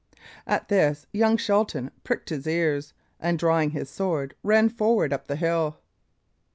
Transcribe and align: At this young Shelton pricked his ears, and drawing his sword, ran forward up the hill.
At 0.47 0.67
this 0.67 1.05
young 1.13 1.37
Shelton 1.37 1.91
pricked 2.03 2.29
his 2.29 2.47
ears, 2.47 2.95
and 3.19 3.37
drawing 3.37 3.69
his 3.69 3.87
sword, 3.87 4.33
ran 4.41 4.67
forward 4.67 5.13
up 5.13 5.27
the 5.27 5.35
hill. 5.35 5.77